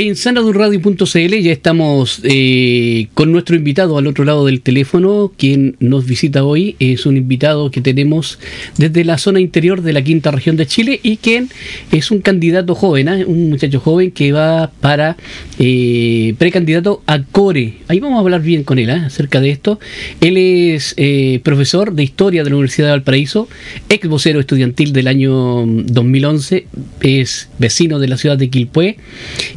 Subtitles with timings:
[0.00, 6.06] En sanadurradio.cl ya estamos eh, con nuestro invitado al otro lado del teléfono, quien nos
[6.06, 6.76] visita hoy.
[6.78, 8.38] Es un invitado que tenemos
[8.76, 11.48] desde la zona interior de la quinta región de Chile y quien
[11.90, 13.24] es un candidato joven, ¿eh?
[13.24, 15.16] un muchacho joven que va para
[15.58, 17.78] eh, precandidato a CORE.
[17.88, 19.80] Ahí vamos a hablar bien con él acerca de esto.
[20.20, 20.94] Él es
[21.42, 23.48] profesor de Historia de la Universidad de Valparaíso,
[23.88, 26.68] ex vocero estudiantil del año 2011,
[27.00, 28.98] es vecino de la ciudad de Quilpué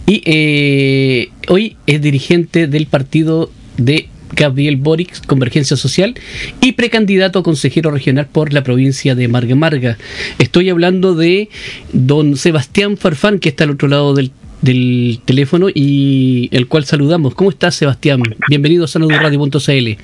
[0.07, 6.15] y eh, hoy es dirigente del partido de Gabriel Boric, Convergencia Social,
[6.61, 9.97] y precandidato a consejero regional por la provincia de Marga Marga.
[10.39, 11.49] Estoy hablando de
[11.91, 14.31] don Sebastián Farfán, que está al otro lado del,
[14.61, 17.35] del teléfono y el cual saludamos.
[17.35, 18.21] ¿Cómo estás, Sebastián?
[18.47, 19.97] Bienvenido a sanudurradio.cl.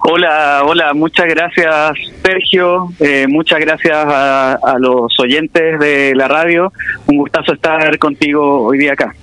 [0.00, 6.72] Hola, hola, muchas gracias Sergio, eh, muchas gracias a, a, los oyentes de la radio,
[7.06, 9.14] un gustazo estar contigo hoy día acá.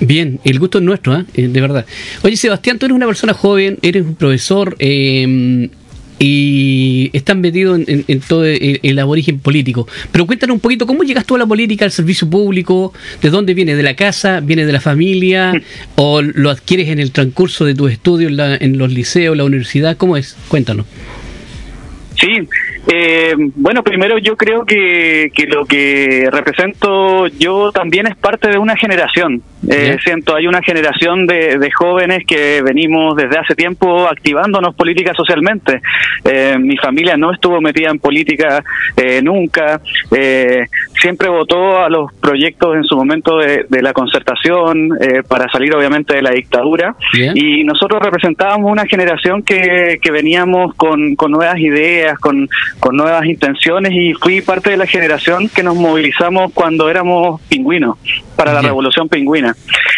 [0.00, 1.24] Bien, el gusto es nuestro, ¿eh?
[1.34, 1.84] de verdad.
[2.22, 5.68] Oye Sebastián, tú eres una persona joven, eres un profesor eh,
[6.18, 9.88] y estás metido en, en, en, todo el, el, aborigen político.
[10.12, 12.92] Pero cuéntanos un poquito, ¿cómo llegas tú a la política, al servicio público?
[13.20, 13.74] ¿De dónde viene?
[13.74, 14.40] ¿De la casa?
[14.40, 15.52] ¿Viene de la familia?
[15.96, 19.44] ¿O lo adquieres en el transcurso de tus estudios en, la, en los liceos, la
[19.44, 19.96] universidad?
[19.96, 20.36] ¿Cómo es?
[20.48, 20.86] Cuéntanos.
[22.20, 22.28] Sí,
[22.86, 28.58] eh, bueno, primero yo creo que, que, lo que represento yo también es parte de
[28.58, 29.42] una generación.
[29.66, 35.14] Eh, siento, hay una generación de, de, jóvenes que venimos desde hace tiempo activándonos política
[35.14, 35.80] socialmente.
[36.24, 38.62] Eh, mi familia no estuvo metida en política
[38.96, 39.80] eh, nunca.
[41.00, 44.90] siempre votó a los proyectos en su momento de, de la concertación
[45.28, 46.94] para salir obviamente de la dictadura.
[47.12, 47.32] Bien.
[47.34, 52.48] Y nosotros representábamos una generación que, que veníamos con, con nuevas ideas, con,
[52.80, 57.96] con nuevas intenciones y fui parte de la generación que nos movilizamos cuando éramos pingüinos
[58.36, 59.54] para la revolución pingüina.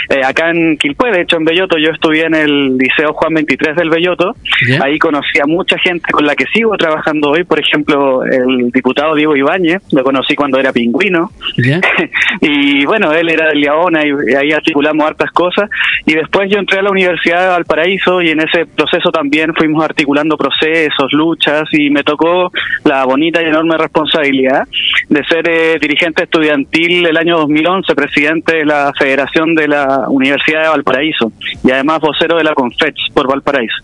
[0.08, 3.76] Eh, acá en Quilpue, de hecho en Belloto, yo estudié en el Liceo Juan 23
[3.76, 4.84] del Belloto, yeah.
[4.84, 9.14] ahí conocí a mucha gente con la que sigo trabajando hoy, por ejemplo, el diputado
[9.16, 11.80] Diego Ibáñez, lo conocí cuando era pingüino, yeah.
[12.40, 15.68] y bueno, él era de Leona y, y, ahí articulamos hartas cosas,
[16.04, 19.84] y después yo entré a la Universidad de Valparaíso y en ese proceso también fuimos
[19.84, 22.52] articulando procesos, luchas, y me tocó
[22.84, 24.66] la bonita y enorme responsabilidad
[25.08, 30.62] de ser eh, dirigente estudiantil el año 2011, presidente de la Federación de la Universidad
[30.62, 31.32] de Valparaíso
[31.64, 33.76] y además vocero de la Confech por Valparaíso.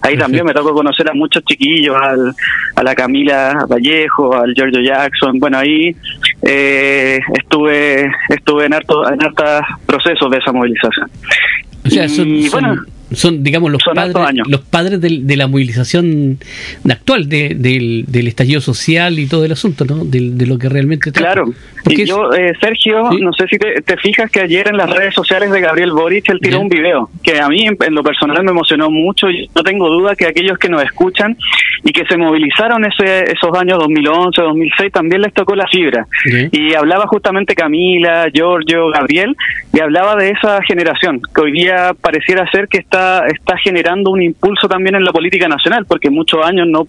[0.00, 2.32] Ahí también me tocó conocer a muchos chiquillos, al,
[2.76, 5.38] a la Camila Vallejo, al Giorgio Jackson.
[5.38, 5.94] Bueno, ahí
[6.42, 11.10] eh, estuve estuve en harto en hartos procesos de esa movilización.
[11.84, 12.86] O sea, son, y, bueno, son
[13.40, 14.14] digamos los son padres
[14.46, 16.38] los padres de, de, la movilización
[16.88, 20.68] actual de, del, del, estallido social y todo el asunto no de, de lo que
[20.68, 21.32] realmente trata.
[21.32, 21.54] claro
[21.88, 23.20] y yo eh, Sergio ¿sí?
[23.20, 26.28] no sé si te, te, fijas que ayer en las redes sociales de Gabriel Boric
[26.30, 29.30] él tiró un video que a mí en, en, lo personal me emocionó mucho.
[29.30, 31.36] Y no tengo duda que aquellos que nos escuchan
[31.84, 36.06] y que se movilizaron ese, esos años 2011 2006 también les tocó la fibra.
[36.52, 39.36] Y hablaba justamente Camila Giorgio Gabriel
[39.72, 44.22] y hablaba de esa generación que hoy día pareciera ser que está está, generando un
[44.22, 46.86] impulso también en la política nacional, porque muchos años no,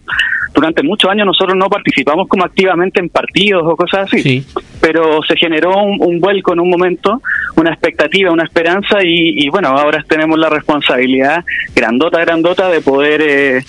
[0.54, 4.46] durante muchos años nosotros no participamos como activamente en partidos o cosas así, sí.
[4.92, 7.22] Pero se generó un, un, vuelco en un momento,
[7.56, 11.46] una expectativa, una esperanza y, y, bueno, ahora tenemos la responsabilidad
[11.76, 13.64] grandota, grandota de poder eh,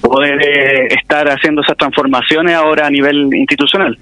[0.00, 3.96] poder eh, estar haciendo esas transformaciones ahora a nivel institucional.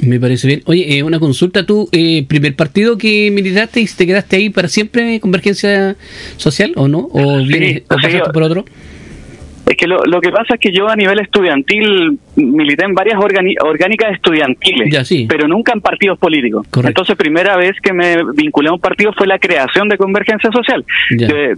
[0.00, 0.62] Me parece bien.
[0.66, 4.68] Oye, eh, una consulta, ¿tú, eh, primer partido que militaste y te quedaste ahí para
[4.68, 5.96] siempre, Convergencia
[6.36, 7.08] Social, o no?
[7.10, 8.66] ¿O, sí, vienes, o pasaste por otro?
[9.66, 13.18] Es que lo, lo, que pasa es que yo a nivel estudiantil milité en varias
[13.18, 15.26] orgánicas estudiantiles, ya, sí.
[15.28, 16.66] pero nunca en partidos políticos.
[16.70, 16.88] Correcto.
[16.88, 20.84] Entonces, primera vez que me vinculé a un partido fue la creación de Convergencia Social.
[21.08, 21.54] Que,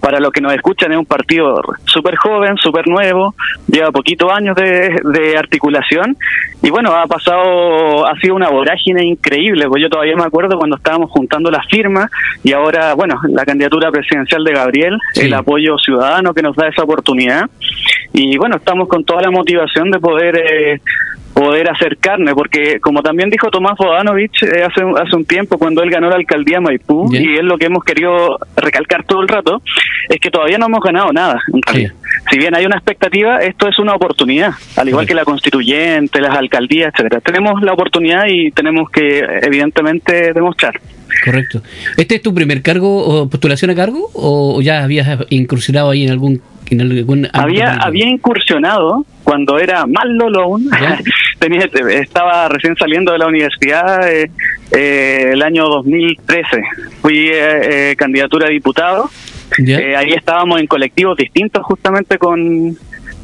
[0.00, 3.34] para los que nos escuchan, es un partido súper joven, súper nuevo,
[3.66, 6.16] lleva poquitos años de, de, articulación
[6.62, 10.76] y bueno, ha pasado, ha sido una vorágine increíble, pues yo todavía me acuerdo cuando
[10.76, 12.10] estábamos juntando las firmas
[12.42, 15.26] y ahora, bueno, la candidatura presidencial de Gabriel, sí.
[15.26, 17.45] el apoyo ciudadano que nos da esa oportunidad
[18.12, 20.80] y bueno, estamos con toda la motivación de poder eh,
[21.36, 25.90] poder acercarme, porque como también dijo Tomás Bodanovich eh, hace, hace un tiempo cuando él
[25.90, 27.20] ganó la alcaldía Maipú, yeah.
[27.20, 29.60] y es lo que hemos querido recalcar todo el rato,
[30.08, 31.38] es que todavía no hemos ganado nada.
[31.74, 31.88] Sí.
[32.30, 35.08] Si bien hay una expectativa, esto es una oportunidad, al igual sí.
[35.08, 37.20] que la constituyente, las alcaldías, etcétera.
[37.20, 40.80] Tenemos la oportunidad y tenemos que evidentemente demostrar.
[41.22, 41.60] Correcto.
[41.98, 46.12] ¿Este es tu primer cargo o postulación a cargo o ya habías incursionado ahí en
[46.12, 46.40] algún
[46.70, 50.70] en algún había había incursionado cuando era más Lolo aún
[51.40, 51.68] tenía
[52.00, 54.30] estaba recién saliendo de la universidad eh,
[54.70, 56.62] eh, el año 2013.
[57.02, 59.10] Fui eh, candidatura a diputado.
[59.96, 62.78] ahí estábamos en colectivos distintos justamente con,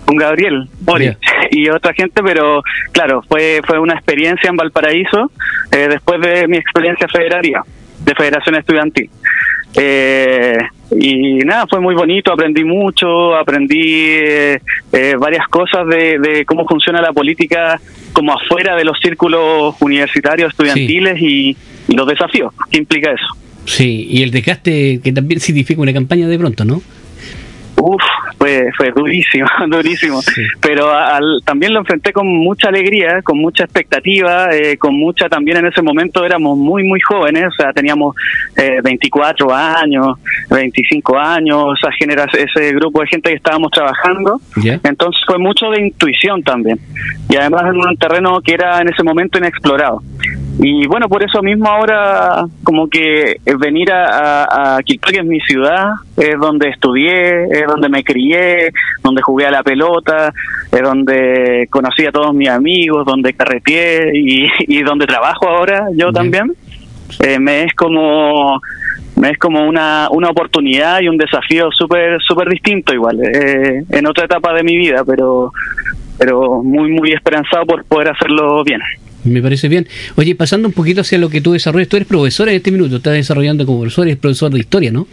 [0.04, 1.16] con Gabriel Mori
[1.52, 5.30] y otra gente, pero claro, fue fue una experiencia en Valparaíso
[5.70, 7.62] después de mi experiencia federaria
[8.04, 9.08] de Federación Estudiantil.
[9.74, 10.58] Eh,
[10.98, 14.60] y nada, fue muy bonito, aprendí mucho, aprendí eh,
[14.92, 17.80] eh, varias cosas de, cómo funciona la política
[18.12, 21.56] como afuera de los círculos universitarios, estudiantiles y,
[21.88, 23.36] los desafíos que implica eso.
[23.66, 26.80] Sí, y el desgaste que también significa una campaña de pronto, ¿no?
[27.76, 28.02] Uf,
[28.42, 30.20] fue, fue durísimo, durísimo.
[30.60, 30.90] Pero
[31.44, 35.80] también lo enfrenté con mucha alegría, con mucha expectativa, eh, con mucha también en ese
[35.80, 38.16] momento éramos muy, muy jóvenes, o sea, teníamos
[38.56, 40.18] eh, 24 años,
[40.50, 44.40] 25 años, esa genera ese grupo de gente que estábamos trabajando.
[44.82, 46.80] Entonces fue mucho de intuición también.
[47.28, 50.02] Y además en un terreno que era en ese momento inexplorado.
[50.60, 55.92] Y bueno, por eso mismo ahora como que venir a, a, que es mi ciudad,
[56.16, 58.70] es donde estudié, es donde me crié,
[59.02, 60.32] donde jugué a la pelota,
[60.70, 66.12] es donde conocí a todos mis amigos, donde carreteé y, y donde trabajo ahora yo
[66.12, 66.52] también,
[67.20, 68.60] eh, me es como
[69.16, 74.06] me es como una, una oportunidad y un desafío súper súper distinto igual, eh, en
[74.06, 75.52] otra etapa de mi vida, pero
[76.18, 78.80] pero muy muy esperanzado por poder hacerlo bien.
[79.24, 79.86] Me parece bien.
[80.16, 82.96] Oye, pasando un poquito hacia lo que tú desarrollas, tú eres profesor en este minuto,
[82.96, 85.06] estás desarrollando como profesor, eres profesor de historia, ¿no?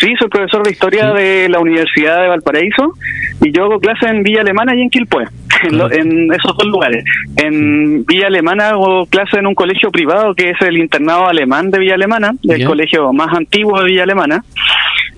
[0.00, 2.94] Sí, soy profesor de historia de la Universidad de Valparaíso
[3.40, 5.26] y yo hago clases en Villa Alemana y en Quilpué,
[5.62, 7.04] en, esos dos lugares.
[7.36, 11.78] En Villa Alemana hago clases en un colegio privado que es el internado alemán de
[11.78, 14.44] Villa Alemana, el colegio más antiguo de Villa Alemana.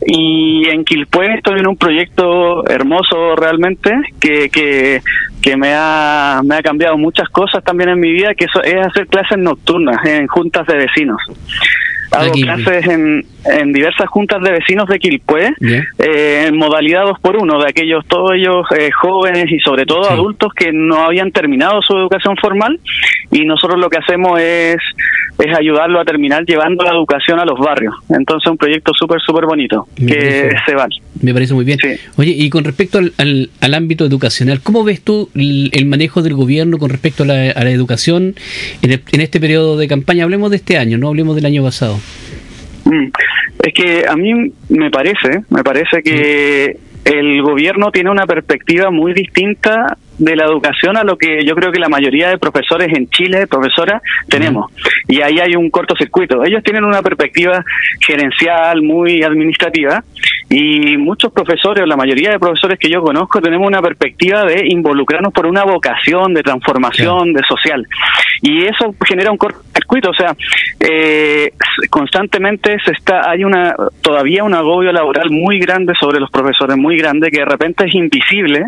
[0.06, 3.90] Y en Quilpué estoy en un proyecto hermoso realmente
[4.20, 5.00] que, que,
[5.42, 8.86] que me, ha, me ha cambiado muchas cosas también en mi vida, que eso es
[8.86, 11.20] hacer clases nocturnas en juntas de vecinos.
[12.14, 17.36] Hago clases en, en diversas juntas de vecinos de Quilpué, eh, en modalidad 2 por
[17.36, 21.80] 1 de aquellos, todos ellos eh, jóvenes y sobre todo adultos que no habían terminado
[21.82, 22.80] su educación formal
[23.30, 24.76] y nosotros lo que hacemos es,
[25.38, 27.94] es ayudarlo a terminar llevando la educación a los barrios.
[28.08, 30.86] Entonces un proyecto súper, súper bonito que se va.
[31.20, 31.78] Me parece muy bien.
[32.16, 33.12] Oye, y con respecto al,
[33.60, 37.64] al, ámbito educacional, ¿cómo ves tú el, manejo del gobierno con respecto a la, a
[37.64, 38.34] la educación
[38.82, 40.24] en, en este periodo de campaña?
[40.24, 41.98] Hablemos de este año, no hablemos del año pasado.
[42.84, 43.06] Mm.
[43.62, 49.12] Es que a mí me parece, me parece que el gobierno tiene una perspectiva muy
[49.12, 53.08] distinta de la educación a lo que yo creo que la mayoría de profesores en
[53.08, 54.70] Chile, profesoras, tenemos.
[55.08, 56.44] Y ahí hay un cortocircuito.
[56.44, 57.64] Ellos tienen una perspectiva
[58.00, 60.02] gerencial muy administrativa
[60.48, 64.66] y muchos profesores, o la mayoría de profesores que yo conozco, tenemos una perspectiva de
[64.68, 67.86] involucrarnos por una vocación de transformación, de social.
[68.42, 70.10] Y eso genera un cortocircuito.
[70.10, 70.36] O sea,
[70.80, 71.50] eh,
[71.90, 76.98] constantemente se está, hay una todavía un agobio laboral muy grande sobre los profesores, muy
[76.98, 78.64] grande, que de repente es invisible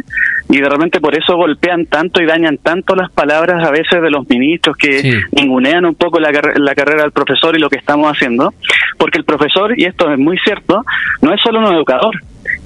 [0.49, 4.11] y de repente por eso golpean tanto y dañan tanto las palabras a veces de
[4.11, 8.11] los ministros que ningunean un poco la, la carrera del profesor y lo que estamos
[8.11, 8.55] haciendo,
[8.99, 10.85] porque el profesor, y esto es muy cierto,
[11.23, 12.15] no es solo un educador,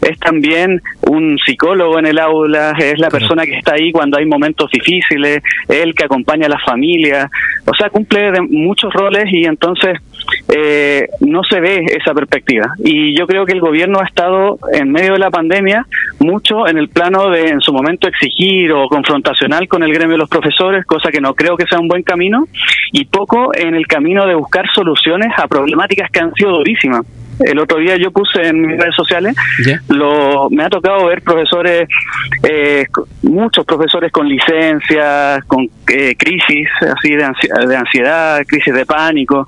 [0.03, 4.27] es también un psicólogo en el aula, es la persona que está ahí cuando hay
[4.27, 7.31] momentos difíciles, es el que acompaña a la familia,
[7.67, 9.99] o sea, cumple de muchos roles y entonces
[10.55, 12.75] eh, no se ve esa perspectiva.
[12.79, 15.87] Y yo creo que el gobierno ha estado en medio de la pandemia
[16.19, 20.19] mucho en el plano de en su momento exigir o confrontacional con el gremio de
[20.19, 22.47] los profesores, cosa que no creo que sea un buen camino,
[22.93, 27.07] y poco en el camino de buscar soluciones a problemáticas que han sido durísimas
[27.41, 29.35] el otro día yo puse en mis redes sociales,
[29.89, 31.89] lo, me ha tocado ver profesores,
[32.43, 32.87] eh,
[33.23, 37.31] muchos profesores con licencias, con eh, crisis así de,
[37.67, 39.47] de ansiedad, crisis de pánico,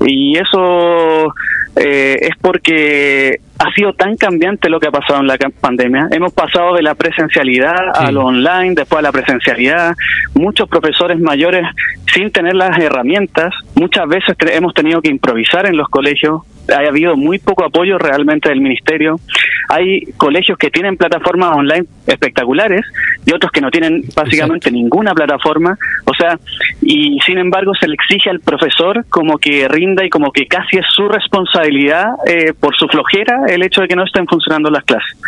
[0.00, 1.32] y eso
[1.76, 6.08] eh, es porque ha sido tan cambiante lo que ha pasado en la pandemia.
[6.10, 9.94] Hemos pasado de la presencialidad a lo online, después a la presencialidad.
[10.34, 11.64] Muchos profesores mayores
[12.12, 16.42] sin tener las herramientas, muchas veces hemos tenido que improvisar en los colegios.
[16.72, 19.20] Ha habido muy poco apoyo realmente del ministerio.
[19.68, 22.82] Hay colegios que tienen plataformas online espectaculares
[23.26, 25.76] y otros que no tienen básicamente ninguna plataforma.
[26.04, 26.38] O sea,
[26.82, 30.78] y sin embargo se le exige al profesor como que rinda y como que casi
[30.78, 34.84] es su responsabilidad eh, por su flojera el hecho de que no estén funcionando las
[34.84, 35.18] clases.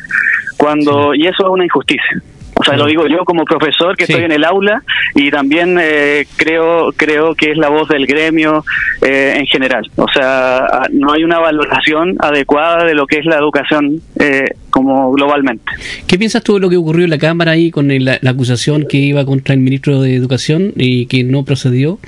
[0.57, 2.23] Cuando y eso es una injusticia.
[2.59, 4.83] O sea, lo digo yo como profesor que estoy en el aula
[5.15, 8.65] y también eh, creo creo que es la voz del gremio
[9.03, 9.87] eh, en general.
[9.97, 15.13] O sea, no hay una valoración adecuada de lo que es la educación eh, como
[15.13, 15.65] globalmente.
[16.07, 18.97] ¿Qué piensas tú de lo que ocurrió en la Cámara ahí con la, acusación que
[18.97, 21.99] iba contra el ministro de Educación y que no procedió?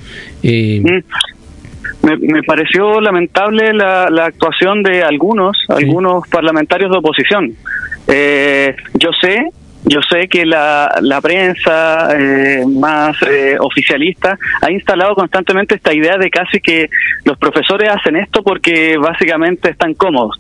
[0.43, 1.03] Mm.
[2.03, 7.55] me, pareció lamentable la, actuación de algunos, algunos parlamentarios de oposición.
[8.07, 9.51] Eh, yo sé
[9.89, 16.17] yo sé que la, la prensa eh, más eh, oficialista ha instalado constantemente esta idea
[16.19, 16.89] de casi que
[17.25, 20.39] los profesores hacen esto porque básicamente están cómodos.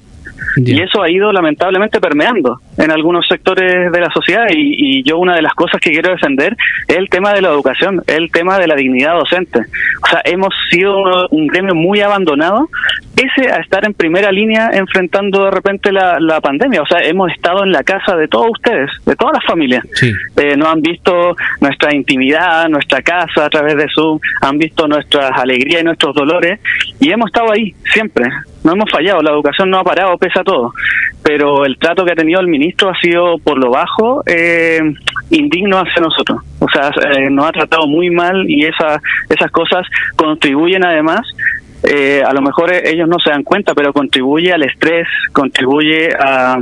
[0.56, 5.34] Y eso ha ido lamentablemente permeando en algunos sectores de la sociedad y, yo una
[5.36, 6.56] de las cosas que quiero defender
[6.86, 9.60] es el tema de la educación, el tema de la dignidad docente.
[10.02, 12.68] O sea, hemos sido un gremio muy abandonado
[13.14, 16.82] pese a estar en primera línea enfrentando de repente la, pandemia.
[16.82, 19.84] O sea, hemos estado en la casa de todos ustedes, de todas las familias.
[20.36, 25.32] Eh, no han visto nuestra intimidad, nuestra casa a través de Zoom, han visto nuestras
[25.32, 26.60] alegrías y nuestros dolores
[27.00, 28.28] y hemos estado ahí siempre
[28.64, 30.72] no hemos fallado, la educación no ha parado pese a todo,
[31.22, 34.80] pero el trato que ha tenido el ministro ha sido por lo bajo eh,
[35.30, 36.40] indigno hacia nosotros.
[36.58, 41.22] O sea, eh, nos ha tratado muy mal y esa, esas cosas contribuyen además
[41.84, 46.58] eh, a lo mejor ellos no se dan cuenta, pero contribuye al estrés, contribuye a,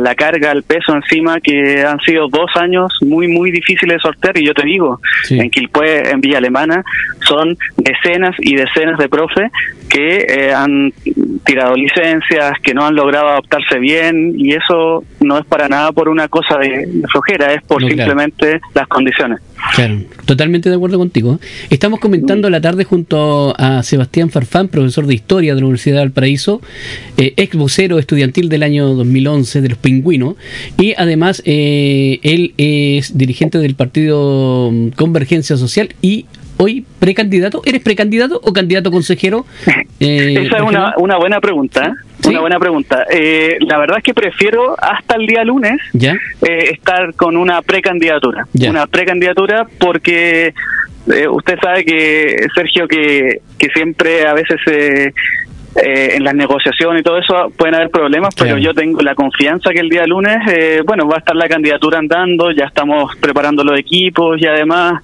[0.00, 4.36] la carga, al peso encima, que han sido dos años muy, muy difíciles de sortear.
[4.38, 6.84] Y yo te digo, en Quilpue, en Villa Alemana,
[7.20, 9.50] son decenas y decenas de profes
[9.90, 10.92] que eh, han
[11.44, 16.08] tirado licencias, que no han logrado adaptarse bien, y eso no es para nada por
[16.08, 19.40] una cosa de, flojera, es por simplemente las condiciones.
[19.74, 21.38] Claro, totalmente de acuerdo contigo.
[21.68, 26.02] Estamos comentando la tarde junto a Sebastián Farfán, profesor de Historia de la Universidad de
[26.02, 26.62] Valparaíso,
[27.16, 30.36] eh, ex vocero estudiantil del año 2011 de los Pingüinos,
[30.78, 36.26] y además eh, él es dirigente del partido Convergencia Social y
[36.60, 37.62] hoy precandidato.
[37.64, 39.46] ¿Eres precandidato o candidato consejero?
[39.98, 41.86] Eh, Esa es una, una, buena pregunta.
[41.86, 42.28] ¿eh?
[42.28, 43.04] Una buena pregunta.
[43.10, 46.16] Eh, la verdad es que prefiero hasta el día lunes ¿Ya?
[46.40, 48.46] estar con una precandidatura.
[48.68, 50.52] Una precandidatura porque
[51.30, 55.14] usted sabe que, Sergio, que, que siempre a veces se
[55.76, 59.70] eh, en las negociaciones y todo eso pueden haber problemas, pero yo tengo la confianza
[59.70, 63.62] que el día lunes, eh, bueno, va a estar la candidatura andando, ya estamos preparando
[63.62, 65.00] los equipos y además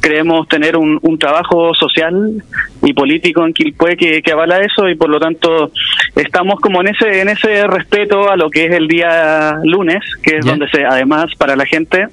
[0.00, 2.42] creemos tener un, trabajo social
[2.82, 5.70] y político en Quilpue que, que, avala eso y por lo tanto
[6.16, 10.38] estamos como en ese en ese respeto a lo que es el día lunes, que
[10.38, 12.08] es donde se, además para la gente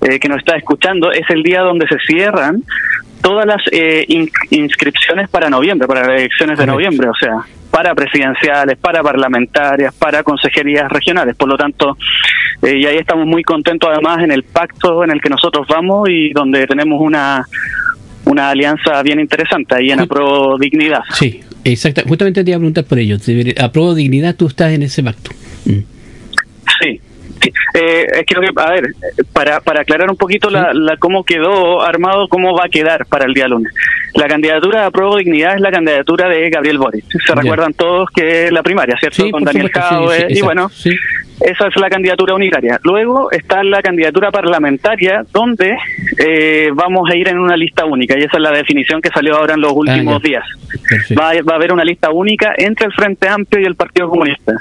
[0.00, 2.62] eh, que nos está escuchando, es el día donde se cierran
[3.26, 4.06] todas las eh,
[4.50, 10.22] inscripciones para noviembre, para las elecciones de noviembre, o sea, para presidenciales, para parlamentarias, para
[10.22, 11.34] consejerías regionales.
[11.34, 11.98] Por lo tanto,
[12.62, 16.08] eh, y ahí estamos muy contentos además en el pacto en el que nosotros vamos
[16.08, 17.44] y donde tenemos una
[18.26, 21.02] una alianza bien interesante ahí en Apro Dignidad.
[21.12, 22.02] Sí, exacto.
[22.06, 23.16] Justamente te iba a preguntar por ello.
[23.58, 25.32] Apro Dignidad, tú estás en ese pacto.
[25.64, 25.80] Mm.
[26.80, 27.00] Sí,
[27.74, 28.84] eh, es que, a ver,
[29.32, 33.34] para, para aclarar un poquito la, cómo quedó armado, cómo va a quedar para el
[33.34, 33.72] día lunes.
[34.14, 37.04] La candidatura de Apruebo Dignidad es la candidatura de Gabriel Boris.
[37.26, 39.30] Se recuerdan todos que es la primaria, ¿cierto?
[39.30, 40.26] Con Daniel Jaue.
[40.30, 40.70] y bueno,
[41.40, 42.80] esa es la candidatura unitaria.
[42.82, 45.76] Luego está la candidatura parlamentaria, donde
[46.18, 49.36] eh, vamos a ir en una lista única, y esa es la definición que salió
[49.36, 50.44] ahora en los ah, últimos días.
[51.18, 54.54] Va, va, a haber una lista única entre el Frente Amplio y el Partido Comunista.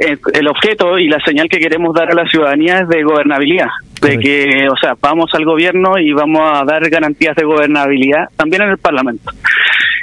[0.00, 3.68] El, el, objeto y la señal que queremos dar a la ciudadanía es de gobernabilidad,
[4.00, 8.62] de que, o sea, vamos al gobierno y vamos a dar garantías de gobernabilidad también
[8.62, 9.32] en el Parlamento.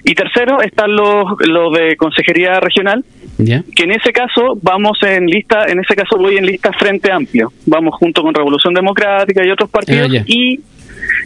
[0.03, 3.03] Y tercero están los, los de Consejería Regional,
[3.37, 7.51] que en ese caso vamos en lista, en ese caso voy en lista Frente Amplio,
[7.65, 10.59] vamos junto con Revolución Democrática y otros partidos ah, y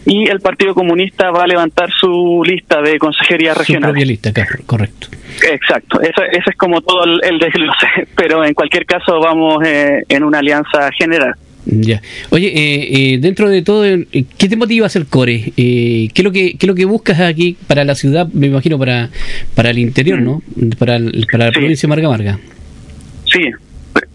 [0.05, 3.93] y el Partido Comunista va a levantar su lista de consejería regional.
[3.93, 4.31] Su lista,
[4.65, 5.07] correcto.
[5.49, 6.11] Exacto, ese,
[6.49, 11.35] es como todo el, desglose, pero en cualquier caso vamos eh, en una alianza general.
[11.65, 12.01] Ya.
[12.31, 15.53] Oye, eh, eh, dentro de todo, ¿qué te motiva a hacer core?
[15.55, 18.79] ¿qué, es lo que, ¿Qué es lo que buscas aquí para la ciudad, me imagino,
[18.79, 19.09] para,
[19.53, 20.23] para el interior, mm.
[20.23, 20.41] ¿no?
[20.79, 20.99] Para,
[21.31, 22.39] para la provincia de Marga Marga.
[23.25, 23.51] Sí,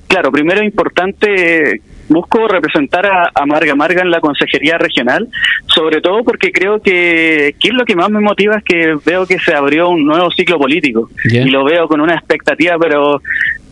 [0.08, 5.28] claro, primero importante busco representar a, Marga Marga en la consejería regional,
[5.66, 9.26] sobre todo porque creo que, que es lo que más me motiva es que veo
[9.26, 11.10] que se abrió un nuevo ciclo político.
[11.24, 13.20] Y lo veo con una expectativa pero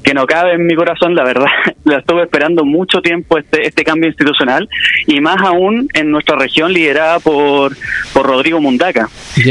[0.05, 1.47] que no cabe en mi corazón, la verdad.
[1.85, 4.69] Lo estuve esperando mucho tiempo este, este cambio institucional
[5.07, 7.73] y más aún en nuestra región liderada por,
[8.13, 9.09] por Rodrigo Mundaca,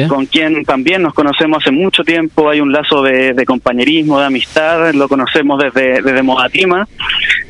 [0.08, 2.50] con quien también nos conocemos hace mucho tiempo.
[2.50, 6.88] Hay un lazo de, compañerismo, de amistad, lo conocemos desde, desde Mojatima.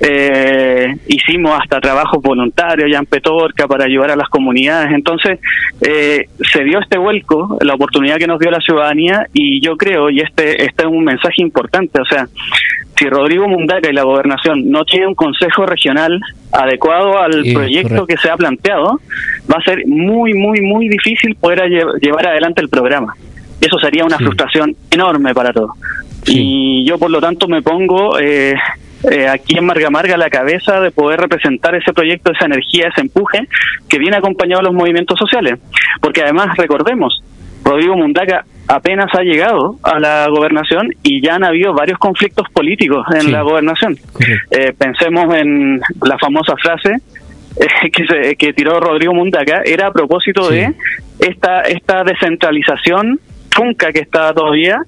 [0.01, 4.91] Eh, hicimos hasta trabajo voluntario ya en Petorca para ayudar a las comunidades.
[4.93, 5.39] Entonces,
[5.81, 10.09] eh, se dio este vuelco, la oportunidad que nos dio la ciudadanía y yo creo,
[10.09, 12.27] y este, este es un mensaje importante, o sea,
[12.97, 16.19] si Rodrigo Mundaca y la gobernación no tienen un consejo regional
[16.51, 18.99] adecuado al proyecto que se ha planteado,
[19.51, 21.69] va a ser muy, muy, muy difícil poder
[22.01, 23.15] llevar adelante el programa.
[23.61, 25.71] Y eso sería una frustración enorme para todos.
[26.25, 28.55] Y yo, por lo tanto, me pongo eh,
[29.11, 33.01] eh, aquí en Marga Marga la cabeza de poder representar ese proyecto, esa energía, ese
[33.01, 33.47] empuje
[33.89, 35.59] que viene acompañado de los movimientos sociales.
[35.99, 37.21] Porque además, recordemos,
[37.63, 43.05] Rodrigo Mundaca apenas ha llegado a la gobernación y ya han habido varios conflictos políticos
[43.13, 43.97] en la gobernación.
[44.51, 46.97] Eh, pensemos en la famosa frase
[47.59, 50.73] eh, que, que tiró Rodrigo Mundaca, era a propósito de
[51.19, 54.79] esta, esta descentralización trunca que está todavía,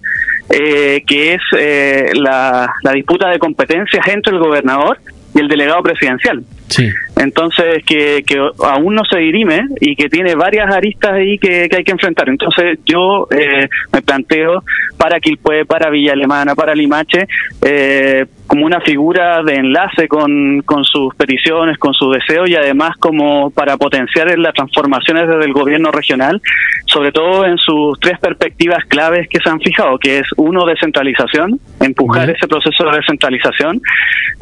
[0.50, 4.98] eh, que es eh, la, la disputa de competencias entre el gobernador
[5.34, 6.44] y el delegado presidencial.
[6.70, 6.89] Sí.
[7.17, 11.77] Entonces, que, que aún no se dirime y que tiene varias aristas ahí que, que
[11.77, 12.27] hay que enfrentar.
[12.29, 14.63] Entonces, yo eh, me planteo
[14.98, 17.27] para Quilpue, para Villa Alemana, para Limache,
[17.62, 22.95] eh, como una figura de enlace con, con sus peticiones, con sus deseos y además
[23.00, 26.41] como para potenciar las transformaciones desde el gobierno regional,
[26.86, 31.60] sobre todo en sus tres perspectivas claves que se han fijado, que es uno, descentralización,
[31.79, 33.81] empujar ese proceso de descentralización,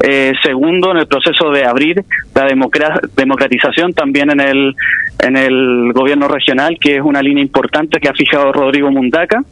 [0.02, 2.04] eh, segundo, en el proceso de abrir
[2.34, 2.44] la
[3.16, 4.74] democratización también en el,
[5.20, 9.42] en el gobierno regional, que es una línea importante que ha fijado Rodrigo Mundaca,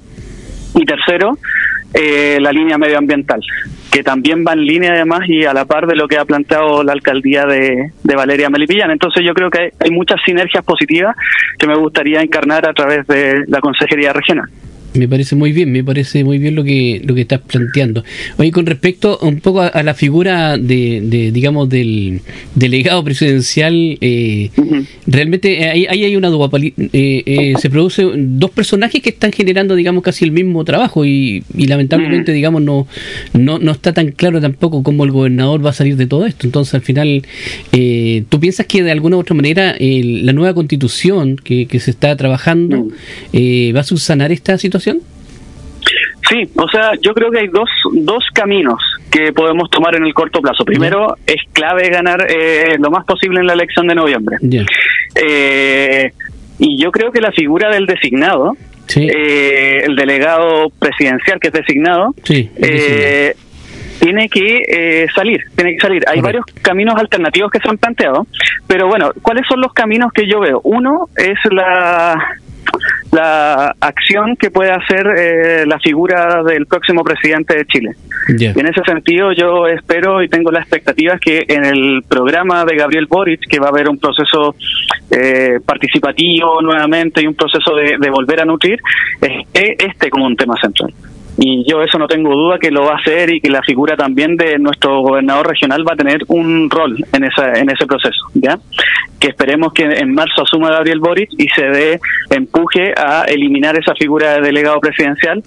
[0.75, 1.38] y tercero,
[1.95, 3.40] eh, la línea medioambiental,
[3.90, 6.83] que también va en línea además y a la par de lo que ha planteado
[6.83, 8.90] la alcaldía de, de Valeria Melipillán.
[8.90, 11.14] Entonces yo creo que hay muchas sinergias positivas
[11.59, 14.49] que me gustaría encarnar a través de la Consejería Regional.
[14.94, 18.04] Me parece muy bien, me parece muy bien lo que lo que estás planteando.
[18.37, 22.20] Oye, con respecto un poco a, la figura de, digamos, del
[22.54, 24.50] delegado presidencial, eh,
[25.06, 30.02] realmente ahí, hay una dualidad, eh, eh, se producen dos personajes que están generando, digamos,
[30.02, 32.87] casi el mismo trabajo y, lamentablemente, digamos, no,
[33.32, 36.46] no, no está tan claro tampoco cómo el gobernador va a salir de todo esto.
[36.46, 37.22] Entonces, al final,
[38.28, 42.14] ¿tú piensas que de alguna u otra manera la nueva constitución que, que se está
[42.16, 42.88] trabajando
[43.32, 44.81] va a subsanar esta situación?
[46.28, 48.80] Sí, o sea, yo creo que hay dos, dos caminos
[49.11, 50.64] que podemos tomar en el corto plazo.
[50.64, 54.37] Primero, es clave ganar eh, lo más posible en la elección de noviembre.
[55.14, 56.12] Eh,
[56.59, 58.57] y yo creo que la figura del designado,
[58.96, 66.02] eh, el delegado presidencial que es designado, tiene que salir, tiene que salir.
[66.09, 68.26] Hay varios caminos alternativos que se han planteado,
[68.66, 70.61] pero bueno, ¿cuáles son los caminos que yo veo?
[70.64, 72.16] Uno es la
[73.12, 77.90] la acción que puede hacer eh, la figura del próximo presidente de Chile.
[78.29, 83.07] en ese sentido yo espero y tengo la expectativa que en el programa de Gabriel
[83.07, 84.55] Boric, que va a haber un proceso
[85.11, 88.79] eh, participativo nuevamente y un proceso de, de volver a nutrir,
[89.20, 90.92] esté este como un tema central
[91.44, 93.96] y yo eso no tengo duda que lo va a hacer y que la figura
[93.96, 98.26] también de nuestro gobernador regional va a tener un rol en esa en ese proceso
[98.35, 98.59] ya
[99.18, 102.00] que esperemos que en marzo asuma Gabriel Boric y se dé
[102.31, 105.42] empuje a eliminar esa figura de delegado presidencial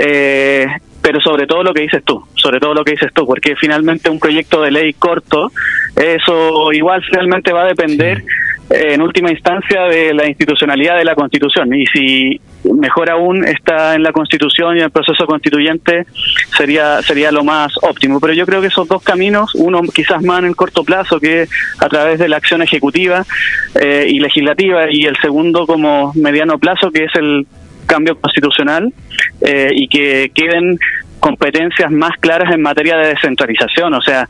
[0.00, 0.66] eh,
[1.00, 4.10] pero sobre todo lo que dices tú, sobre todo lo que dices tú, porque finalmente
[4.10, 5.52] un proyecto de ley corto,
[5.94, 8.24] eso igual finalmente va a depender
[8.70, 11.72] en última instancia de la institucionalidad de la Constitución.
[11.74, 16.06] Y si mejor aún está en la Constitución y en el proceso constituyente,
[16.56, 18.20] sería sería lo más óptimo.
[18.20, 21.46] Pero yo creo que esos dos caminos, uno quizás más en el corto plazo, que
[21.78, 23.24] a través de la acción ejecutiva
[23.80, 27.46] eh, y legislativa, y el segundo como mediano plazo, que es el
[27.86, 28.92] cambio constitucional,
[29.42, 30.78] eh, y que queden
[31.20, 33.94] competencias más claras en materia de descentralización.
[33.94, 34.28] O sea,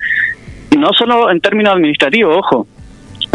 [0.76, 2.66] no solo en términos administrativos, ojo,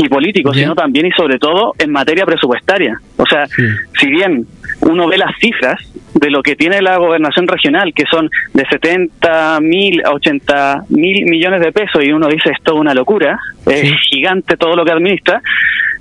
[0.06, 3.00] y políticos, sino también y sobre todo en materia presupuestaria.
[3.18, 4.46] O sea, si bien
[4.82, 5.80] uno ve las cifras
[6.14, 11.26] de lo que tiene la gobernación regional, que son de 70 mil a 80 mil
[11.26, 14.92] millones de pesos, y uno dice esto es una locura, es gigante todo lo que
[14.92, 15.42] administra,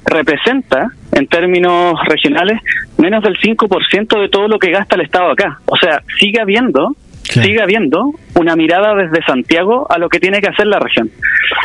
[0.06, 2.60] representa en términos regionales
[2.98, 5.58] menos del 5% de todo lo que gasta el Estado acá.
[5.66, 6.96] O sea, sigue habiendo
[7.30, 11.10] sigue habiendo una mirada desde Santiago a lo que tiene que hacer la región.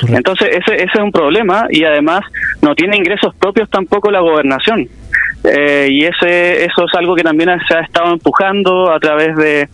[0.08, 2.22] Entonces, ese, ese es un problema y además
[2.62, 4.88] no tiene ingresos propios tampoco la gobernación.
[5.48, 9.70] Eh, y ese eso es algo que también se ha estado empujando a través de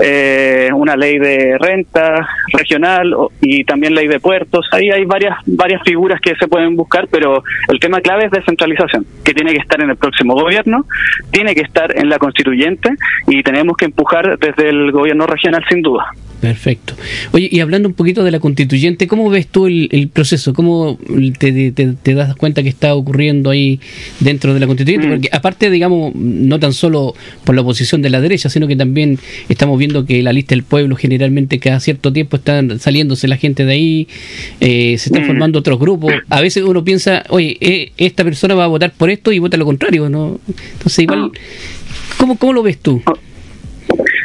[0.00, 4.66] eh, una ley de renta regional y también ley de puertos.
[4.72, 9.06] Ahí hay varias varias figuras que se pueden buscar, pero el tema clave es descentralización,
[9.24, 10.84] que tiene que estar en el próximo gobierno,
[11.30, 12.90] tiene que estar en la constituyente
[13.26, 16.12] y tenemos que empujar desde el gobierno regional sin duda.
[16.40, 16.94] Perfecto.
[17.32, 20.54] Oye, y hablando un poquito de la constituyente, ¿cómo ves tú el, proceso?
[20.54, 20.96] ¿Cómo
[21.38, 23.80] te, te, das cuenta que está ocurriendo ahí
[24.20, 25.08] dentro de la constituyente?
[25.08, 25.10] Mm.
[25.10, 29.18] Porque aparte, digamos, no tan solo por la oposición de la derecha, sino que también
[29.48, 33.64] estamos viendo que la lista del pueblo generalmente cada cierto tiempo están saliéndose la gente
[33.64, 34.08] de ahí,
[34.60, 35.26] eh, se están mm.
[35.26, 36.12] formando otros grupos.
[36.28, 39.56] A veces uno piensa, oye, eh, esta persona va a votar por esto y vota
[39.56, 40.38] lo contrario, ¿no?
[40.74, 41.32] Entonces igual...
[42.16, 43.02] ¿Cómo, cómo lo ves tú?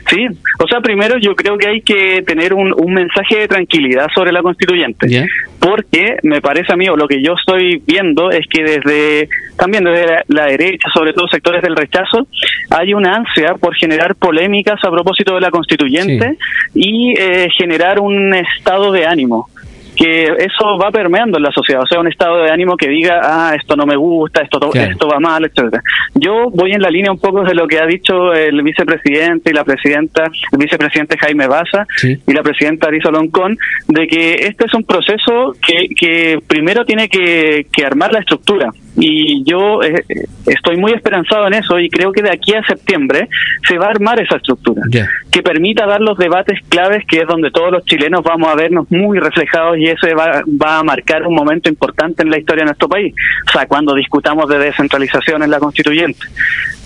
[0.10, 0.28] Sí,
[0.60, 4.42] o sea, primero yo creo que hay que tener un, mensaje de tranquilidad sobre la
[4.42, 5.28] constituyente,
[5.60, 9.84] porque me parece a mí, o lo que yo estoy viendo es que desde también
[9.84, 12.28] desde la, derecha, sobre todo sectores del rechazo,
[12.70, 16.38] hay una ansia por generar polémicas a propósito de la constituyente
[16.74, 19.48] y eh, generar un estado de ánimo
[19.95, 23.19] que eso va permeando en la sociedad, o sea, un estado de ánimo que diga,
[23.23, 25.82] ah, esto no me gusta, esto, esto va mal, etcétera.
[26.15, 29.53] Yo voy en la línea un poco de lo que ha dicho el vicepresidente y
[29.53, 34.73] la presidenta, el vicepresidente Jaime Baza y la presidenta Arisa Loncón, de que este es
[34.73, 38.69] un proceso que, que primero tiene que, que armar la estructura.
[38.95, 40.03] Y yo eh,
[40.45, 43.27] estoy muy esperanzado en eso y creo que de aquí a septiembre
[43.67, 44.84] se va a armar esa estructura
[45.32, 48.89] que permita dar los debates claves que es donde todos los chilenos vamos a vernos
[48.91, 52.67] muy reflejados y eso va, va a marcar un momento importante en la historia de
[52.67, 53.13] nuestro país.
[53.48, 56.26] O sea, cuando discutamos de descentralización en la constituyente,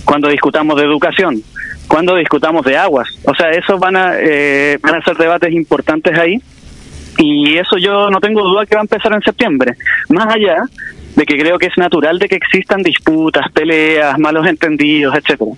[0.06, 1.42] cuando discutamos de educación,
[1.88, 3.08] cuando discutamos de aguas.
[3.24, 6.42] O sea, esos van a, eh, van a ser debates importantes ahí
[7.18, 9.74] y eso yo no tengo duda que va a empezar en septiembre.
[10.10, 10.64] Más allá
[11.18, 15.52] de que creo que es natural de que existan disputas, peleas, malos entendidos, etcétera.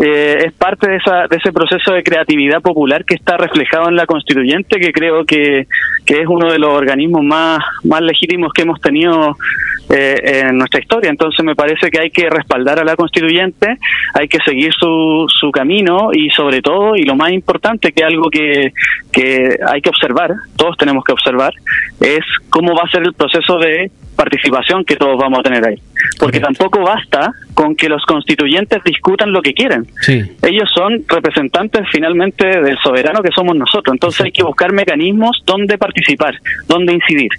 [0.00, 3.96] Eh, es parte de, esa, de ese proceso de creatividad popular que está reflejado en
[3.96, 5.66] la constituyente, que creo que,
[6.06, 9.36] que es uno de los organismos más, más legítimos que hemos tenido
[9.90, 11.10] eh, en nuestra historia.
[11.10, 13.78] Entonces me parece que hay que respaldar a la constituyente,
[14.14, 18.30] hay que seguir su, su camino y sobre todo, y lo más importante, que algo
[18.30, 18.72] que,
[19.10, 21.52] que hay que observar, todos tenemos que observar,
[22.00, 25.76] es cómo va a ser el proceso de participación que todos vamos a tener ahí.
[26.18, 29.86] Porque tampoco basta con que los constituyentes discutan lo que quieren.
[30.42, 33.94] Ellos son representantes finalmente del soberano que somos nosotros.
[33.94, 36.34] Entonces hay que buscar mecanismos donde participar,
[36.66, 37.30] donde incidir.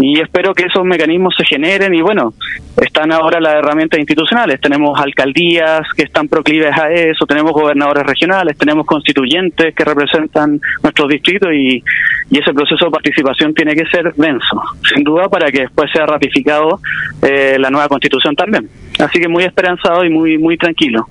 [0.00, 2.32] Y espero que esos mecanismos se generen y bueno,
[2.80, 4.60] están ahora las herramientas institucionales.
[4.60, 11.08] Tenemos alcaldías que están proclives a eso, tenemos gobernadores regionales, tenemos constituyentes que representan nuestros
[11.08, 11.82] distritos y,
[12.30, 14.62] y ese proceso de participación tiene que ser denso,
[14.94, 16.80] sin duda, para que después sea ratificado
[17.22, 17.97] eh, la nueva constitución
[18.36, 18.68] también.
[18.98, 21.08] Así que muy esperanzado y muy, muy tranquilo.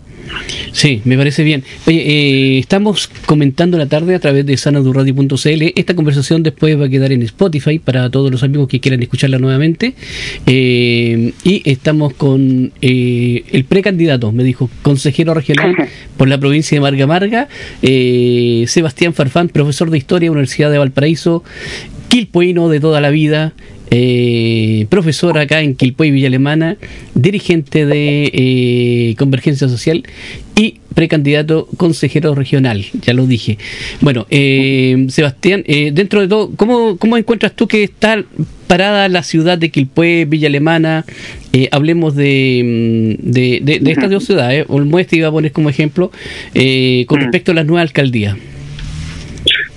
[0.71, 1.63] Sí, me parece bien.
[1.85, 5.73] Oye, eh, estamos comentando la tarde a través de sanadurradio.cl.
[5.75, 9.39] Esta conversación después va a quedar en Spotify para todos los amigos que quieran escucharla
[9.39, 9.95] nuevamente.
[10.45, 15.75] Eh, y estamos con eh, el precandidato, me dijo, consejero regional
[16.17, 17.47] por la provincia de Marga Marga,
[17.81, 21.43] Sebastián Farfán, profesor de Historia, Universidad de Valparaíso,
[22.07, 23.53] quilpuino de toda la vida,
[23.89, 26.77] eh, profesor acá en Quilpuey, Villa Alemana,
[27.15, 30.03] dirigente de eh, Convergencia Social
[30.55, 33.57] y precandidato consejero regional, ya lo dije.
[34.01, 38.23] Bueno, eh, Sebastián, eh, dentro de todo, ¿cómo, ¿cómo encuentras tú que está
[38.65, 41.05] parada la ciudad de Quilpué, Villa Alemana?
[41.71, 47.19] hablemos de, mm, de, de, estas dos ciudades, Olmueste iba a poner como ejemplo, con
[47.19, 47.21] mm.
[47.23, 48.37] respecto a las nuevas alcaldías.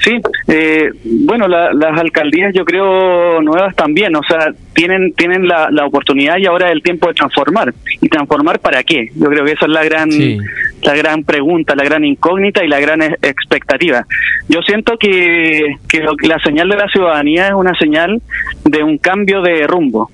[0.03, 6.39] Sí, eh, bueno, las alcaldías yo creo nuevas también, o sea, tienen tienen la, oportunidad
[6.39, 7.75] y ahora es el tiempo de transformar.
[8.01, 9.11] ¿Y transformar para qué?
[9.15, 10.09] Yo creo que esa es la gran
[10.83, 14.07] la gran pregunta, la gran incógnita y la gran expectativa.
[14.49, 18.23] Yo siento que, que la señal de la ciudadanía es una señal
[18.65, 20.11] de un cambio de rumbo.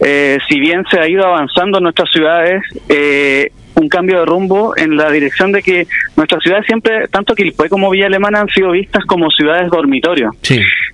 [0.00, 3.50] Eh, si bien se ha ido avanzando en nuestras ciudades, eh,
[3.84, 7.90] un cambio de rumbo en la dirección de que nuestras ciudades siempre, tanto Quilpué como
[7.90, 10.30] Villa Alemana, han sido vistas como ciudades dormitorio.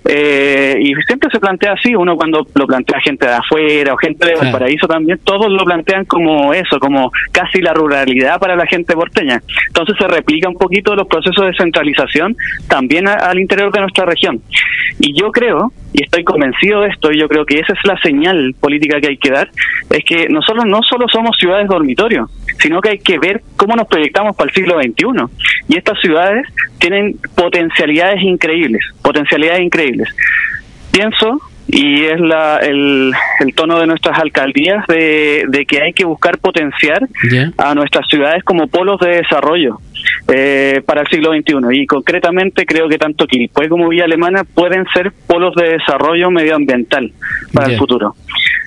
[0.05, 4.27] Eh, y siempre se plantea así, uno cuando lo plantea gente de afuera o gente
[4.27, 8.93] de Valparaíso también, todos lo plantean como eso, como casi la ruralidad para la gente
[8.93, 9.41] porteña.
[9.67, 12.35] Entonces se replica un poquito los procesos de centralización
[12.67, 14.41] también al interior de nuestra región.
[14.99, 17.97] Y yo creo, y estoy convencido de esto, y yo creo que esa es la
[18.01, 19.49] señal política que hay que dar,
[19.89, 23.87] es que nosotros no solo somos ciudades dormitorio, sino que hay que ver cómo nos
[23.87, 25.53] proyectamos para el siglo XXI.
[25.67, 26.47] Y estas ciudades
[26.79, 30.09] tienen potencialidades increíbles, potencialidades increíbles.
[30.91, 36.05] Pienso, y es la, el, el tono de nuestras alcaldías, de, de que hay que
[36.05, 37.07] buscar potenciar
[37.57, 39.79] a nuestras ciudades como polos de desarrollo.
[40.33, 41.57] Eh, para el siglo XXI.
[41.73, 47.11] Y concretamente creo que tanto Quilpué como Villa Alemana pueden ser polos de desarrollo medioambiental
[47.53, 48.15] para el futuro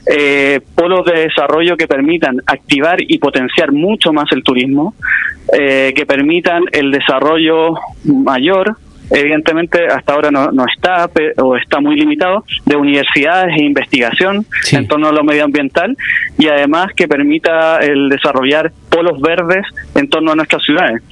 [0.07, 4.95] eh, polos de desarrollo que permitan activar y potenciar mucho más el turismo,
[5.59, 8.77] eh, que permitan el desarrollo mayor
[9.11, 14.89] evidentemente hasta ahora no, no, está o está muy limitado de universidades e investigación en
[14.89, 15.97] torno a lo medioambiental
[16.39, 21.03] y además que permita el desarrollar polos verdes en torno a nuestras ciudades.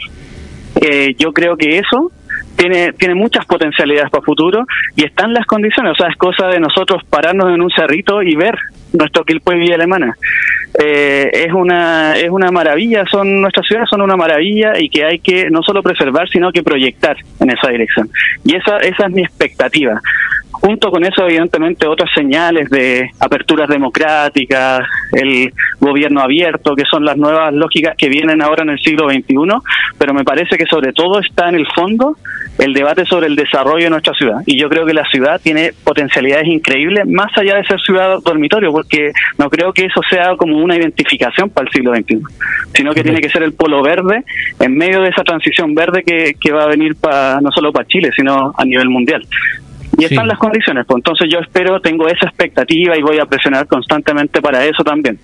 [0.80, 2.10] Eh, yo creo que eso
[2.56, 6.48] tiene, tiene muchas potencialidades para el futuro y están las condiciones, o sea, es cosa
[6.48, 8.56] de nosotros pararnos en un cerrito y ver
[8.92, 10.16] nuestro Quilpue Villa Alemana.
[10.82, 15.18] Eh, es una es una maravilla, son nuestras ciudades son una maravilla y que hay
[15.18, 18.08] que no solo preservar, sino que proyectar en esa dirección.
[18.44, 20.00] Y esa esa es mi expectativa.
[20.62, 27.16] Junto con eso, evidentemente, otras señales de aperturas democráticas, el gobierno abierto, que son las
[27.16, 29.34] nuevas lógicas que vienen ahora en el siglo XXI,
[29.98, 32.16] pero me parece que sobre todo está en el fondo
[32.58, 34.40] el debate sobre el desarrollo de nuestra ciudad.
[34.46, 38.72] Y yo creo que la ciudad tiene potencialidades increíbles, más allá de ser ciudad dormitorio,
[38.72, 42.20] porque no creo que eso sea como una identificación para el siglo XXI,
[42.74, 44.24] sino que tiene que ser el polo verde
[44.60, 47.86] en medio de esa transición verde que, que va a venir para no solo para
[47.86, 49.26] Chile, sino a nivel mundial
[49.98, 50.86] y están las condiciones.
[50.86, 55.18] Pues entonces yo espero, tengo esa expectativa y voy a presionar constantemente para eso también.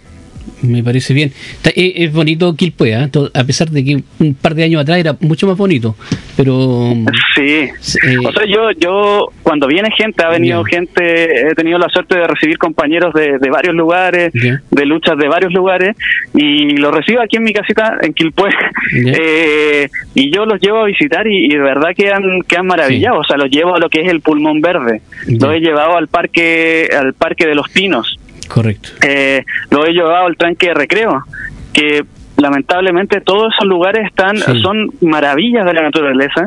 [0.63, 1.33] Me parece bien.
[1.65, 3.09] Eh, es bonito Quilpue, ¿eh?
[3.35, 5.97] a pesar de que un par de años atrás era mucho más bonito,
[6.37, 6.95] pero...
[7.35, 11.89] Sí, eh, o sea, yo, yo, cuando viene gente, ha venido gente, he tenido la
[11.89, 15.97] suerte de recibir compañeros de, varios lugares, de luchas de varios lugares,
[16.35, 18.51] y los recibo aquí en mi casita, en Quilpue,
[20.15, 23.51] y yo los llevo a visitar y, de verdad que han maravillados, o sea, los
[23.51, 27.47] llevo a lo que es el pulmón verde, los he llevado al parque, al parque
[27.47, 28.91] de los pinos, Correcto.
[29.07, 31.25] Eh, lo he llevado al tranque de recreo,
[31.73, 32.05] que
[32.37, 36.47] lamentablemente todos esos lugares están son maravillas de la naturaleza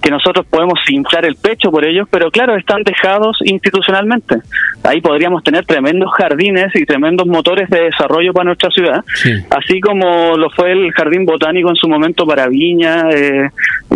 [0.00, 4.36] que nosotros podemos inflar el pecho por ellos, pero claro, están dejados institucionalmente.
[4.82, 9.04] Ahí podríamos tener tremendos jardines y tremendos motores de desarrollo para nuestra ciudad,
[9.50, 13.10] así como lo fue el jardín botánico en su momento para Viña.
[13.10, 13.50] Eh,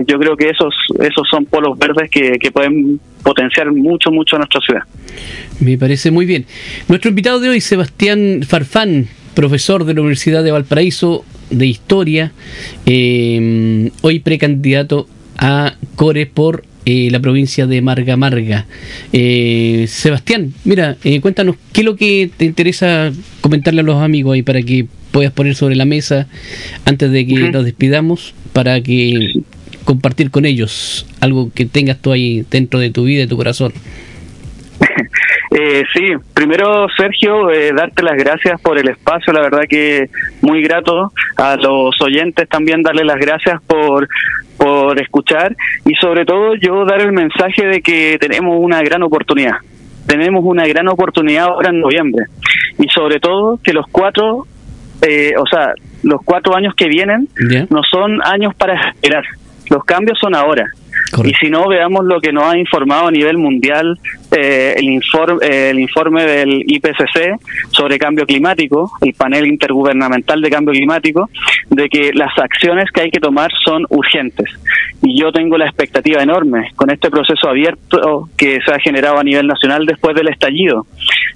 [0.06, 4.40] yo creo que esos esos son polos verdes que, que pueden potenciar mucho, mucho a
[4.40, 4.82] nuestra ciudad.
[5.60, 6.44] Me parece muy bien.
[6.88, 12.32] Nuestro invitado de hoy, Sebastián Farfán, profesor de la Universidad de Valparaíso de Historia,
[12.84, 15.06] eh, hoy precandidato
[15.38, 18.66] a Core por eh, la provincia de Marga Marga.
[19.12, 24.42] Eh, Sebastián, mira, cuéntanos qué es lo que te interesa comentarle a los amigos ahí
[24.42, 26.26] para que puedas poner sobre la mesa
[26.84, 29.32] antes de que nos despidamos, para que
[29.84, 33.72] compartir con ellos algo que tengas tú ahí dentro de tu vida y tu corazón.
[35.57, 36.00] Eh, sí,
[36.33, 40.09] primero Sergio, eh, darte las gracias por el espacio, la verdad que
[40.40, 41.12] muy grato.
[41.37, 44.09] A los oyentes también darle las gracias por,
[44.57, 45.54] por escuchar
[45.85, 49.59] y sobre todo yo dar el mensaje de que tenemos una gran oportunidad.
[50.09, 52.24] Tenemos una gran oportunidad ahora en noviembre
[52.78, 54.46] y sobre todo que los cuatro,
[55.02, 57.28] eh, o sea, los cuatro años que vienen
[57.70, 59.24] no son años para esperar,
[59.70, 60.66] los cambios son ahora.
[61.22, 63.98] Y si no, veamos lo que nos ha informado a nivel mundial
[64.36, 67.38] eh, el, informe, eh, el informe del IPCC
[67.70, 71.30] sobre cambio climático, el panel intergubernamental de cambio climático,
[71.70, 74.50] de que las acciones que hay que tomar son urgentes.
[75.02, 79.22] Y yo tengo la expectativa enorme con este proceso abierto que se ha generado a
[79.22, 80.86] nivel nacional después del estallido,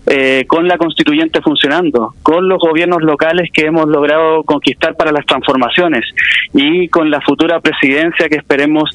[0.06, 5.24] eh, con la constituyente funcionando, con los gobiernos locales que hemos logrado conquistar para las
[5.26, 6.04] transformaciones
[6.52, 8.90] y con la futura presidencia que esperemos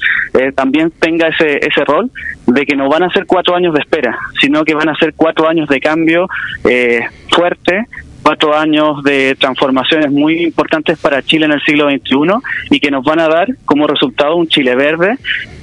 [0.56, 2.10] también tenga ese, ese rol
[2.46, 5.14] de que no van a ser cuatro años de espera, sino que van a ser
[5.14, 6.28] cuatro años de cambio
[6.64, 7.86] eh, fuerte,
[8.24, 12.14] cuatro años de transformaciones muy importantes para Chile en el siglo XXI
[12.70, 15.18] y que nos van a dar como resultado un Chile verde,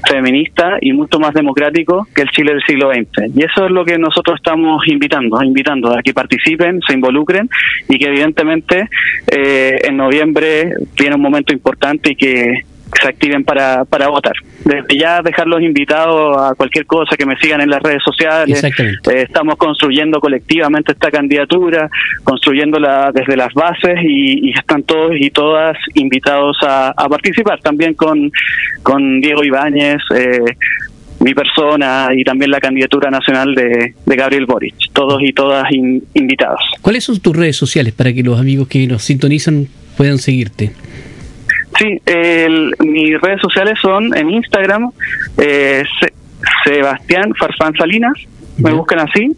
[0.07, 3.35] feminista y mucho más democrático que el Chile del siglo XX.
[3.35, 7.49] Y eso es lo que nosotros estamos invitando, invitando a que participen, se involucren
[7.89, 8.87] y que evidentemente
[9.31, 12.65] eh, en noviembre viene un momento importante y que
[12.99, 14.33] se activen para, para votar.
[14.65, 18.63] Desde ya dejarlos invitados a cualquier cosa que me sigan en las redes sociales.
[18.63, 21.89] Eh, estamos construyendo colectivamente esta candidatura,
[22.23, 27.59] construyéndola desde las bases y, están todos y todas invitados a, participar.
[27.61, 28.31] También con,
[28.83, 30.55] con Diego Ibáñez, eh,
[31.19, 34.75] mi persona y también la candidatura nacional de, Gabriel Boric.
[34.93, 36.59] Todos y todas invitados.
[36.81, 40.71] ¿Cuáles son tus redes sociales para que los amigos que nos sintonizan puedan seguirte?
[41.81, 41.99] Sí,
[42.85, 44.91] mis redes sociales son en Instagram,
[45.39, 45.83] eh,
[46.63, 48.13] Sebastián Farfán Salinas,
[48.57, 49.31] me buscan así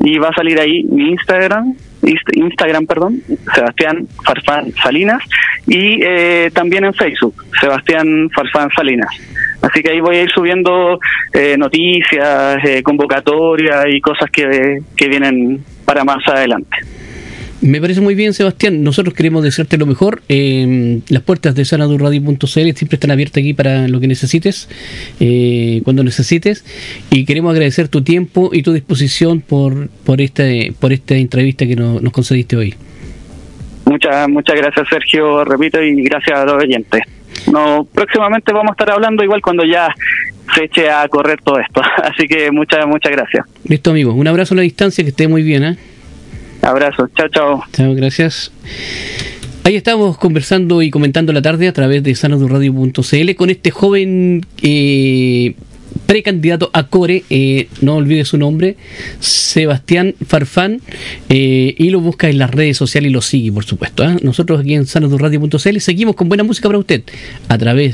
[0.00, 3.20] y va a salir ahí mi Instagram, Instagram, perdón,
[3.52, 5.22] Sebastián Farfán Salinas
[5.66, 9.10] y eh, también en Facebook, Sebastián Farfán Salinas.
[9.60, 11.00] Así que ahí voy a ir subiendo
[11.32, 16.76] eh, noticias, eh, convocatorias y cosas que, que vienen para más adelante.
[17.60, 18.84] Me parece muy bien, Sebastián.
[18.84, 20.22] Nosotros queremos desearte lo mejor.
[20.28, 24.68] Eh, las puertas de sanadurradio.cl siempre están abiertas aquí para lo que necesites,
[25.18, 26.64] eh, cuando necesites.
[27.10, 31.74] Y queremos agradecer tu tiempo y tu disposición por, por, este, por esta entrevista que
[31.74, 32.74] nos, concediste hoy.
[33.86, 35.44] Muchas, muchas gracias, Sergio.
[35.44, 37.02] Repito, y gracias a los oyentes.
[37.52, 39.92] No, próximamente vamos a estar hablando igual cuando ya
[40.54, 41.82] se eche a correr todo esto.
[42.04, 43.46] Así que muchas, muchas gracias.
[43.64, 44.12] Listo, amigo.
[44.12, 45.64] Un abrazo a la distancia, que esté muy bien.
[45.64, 45.76] ¿eh?
[46.68, 47.64] Abrazo, chao, chao.
[47.72, 48.52] Chao, gracias.
[49.64, 55.54] Ahí estamos conversando y comentando la tarde a través de sanadurradio.cl con este joven eh,
[56.06, 58.76] precandidato a Core, eh, no olvide su nombre,
[59.20, 60.80] Sebastián Farfán,
[61.28, 64.04] eh, y lo busca en las redes sociales y lo sigue, por supuesto.
[64.22, 67.02] Nosotros aquí en sanadurradio.cl seguimos con buena música para usted
[67.48, 67.86] a través